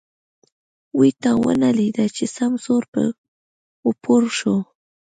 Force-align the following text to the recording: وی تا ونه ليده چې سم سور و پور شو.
وی 0.97 1.09
تا 1.21 1.31
ونه 1.43 1.69
ليده 1.77 2.05
چې 2.15 2.25
سم 2.35 2.53
سور 2.65 2.83
و 3.85 3.89
پور 4.03 4.23
شو. 4.37 4.55